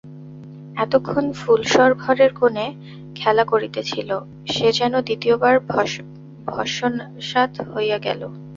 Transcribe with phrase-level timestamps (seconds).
[0.77, 2.65] এতক্ষণ ফুলশর ঘরের কোণে
[3.15, 4.09] খেলা করিতেছিল,
[4.47, 8.21] সে যেন দ্বিতীয় বার ভস্মসাৎ হইয়া গেল।